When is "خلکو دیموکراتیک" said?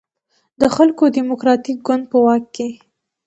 0.75-1.77